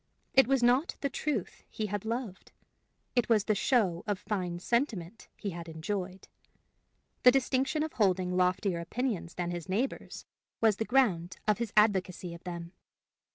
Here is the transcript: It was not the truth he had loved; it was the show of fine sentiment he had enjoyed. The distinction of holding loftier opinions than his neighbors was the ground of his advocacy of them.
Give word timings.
It 0.33 0.47
was 0.47 0.63
not 0.63 0.95
the 1.01 1.11
truth 1.11 1.61
he 1.69 1.85
had 1.85 2.05
loved; 2.05 2.51
it 3.15 3.29
was 3.29 3.43
the 3.43 3.53
show 3.53 4.03
of 4.07 4.17
fine 4.17 4.57
sentiment 4.57 5.27
he 5.37 5.51
had 5.51 5.69
enjoyed. 5.69 6.27
The 7.21 7.29
distinction 7.29 7.83
of 7.83 7.93
holding 7.93 8.35
loftier 8.35 8.79
opinions 8.79 9.35
than 9.35 9.51
his 9.51 9.69
neighbors 9.69 10.25
was 10.59 10.77
the 10.77 10.85
ground 10.85 11.37
of 11.47 11.59
his 11.59 11.71
advocacy 11.77 12.33
of 12.33 12.43
them. 12.45 12.71